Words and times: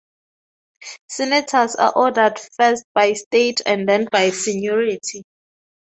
Senators 1.09 1.75
are 1.75 1.93
ordered 1.95 2.39
first 2.57 2.85
by 2.95 3.13
state, 3.13 3.61
and 3.67 3.87
then 3.87 4.07
by 4.11 4.31
seniority. 4.31 5.21